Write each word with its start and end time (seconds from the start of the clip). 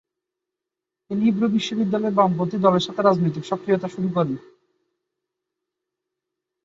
তিনি 1.11 1.21
হিব্রু 1.25 1.47
বিশ্ববিদ্যালয়ের 1.49 2.17
বামপন্থী 2.17 2.57
দলের 2.57 2.85
সাথে 2.87 3.01
রাজনৈতিক 3.01 3.43
সক্রিয়তা 3.45 3.87
শুরু 3.87 4.07
করেন। 4.15 4.37